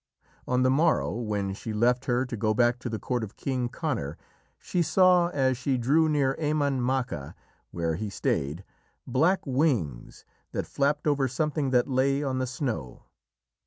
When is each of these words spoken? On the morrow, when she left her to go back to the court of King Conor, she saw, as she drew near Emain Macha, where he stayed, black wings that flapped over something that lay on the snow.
On 0.47 0.63
the 0.63 0.71
morrow, 0.71 1.11
when 1.13 1.53
she 1.53 1.73
left 1.73 2.05
her 2.05 2.25
to 2.25 2.35
go 2.35 2.55
back 2.55 2.79
to 2.79 2.89
the 2.89 2.97
court 2.97 3.23
of 3.23 3.35
King 3.35 3.69
Conor, 3.69 4.17
she 4.57 4.81
saw, 4.81 5.27
as 5.27 5.57
she 5.59 5.77
drew 5.77 6.09
near 6.09 6.33
Emain 6.39 6.79
Macha, 6.81 7.35
where 7.69 7.93
he 7.93 8.09
stayed, 8.09 8.63
black 9.05 9.45
wings 9.45 10.25
that 10.53 10.65
flapped 10.65 11.05
over 11.05 11.27
something 11.27 11.69
that 11.69 11.87
lay 11.87 12.23
on 12.23 12.39
the 12.39 12.47
snow. 12.47 13.03